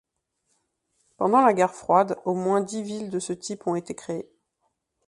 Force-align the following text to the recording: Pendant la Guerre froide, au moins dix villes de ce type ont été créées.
Pendant 1.17 1.41
la 1.45 1.53
Guerre 1.53 1.75
froide, 1.75 2.17
au 2.25 2.33
moins 2.33 2.61
dix 2.61 2.81
villes 2.81 3.11
de 3.11 3.19
ce 3.19 3.33
type 3.33 3.67
ont 3.67 3.75
été 3.75 3.93
créées. 3.93 4.27